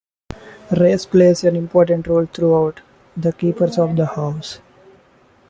Race 0.75 1.05
plays 1.05 1.43
an 1.43 1.55
important 1.55 2.07
role 2.07 2.25
throughout 2.25 2.81
"The 3.15 3.33
Keepers 3.33 3.77
of 3.77 3.95
the 3.95 4.07
House". 4.07 4.57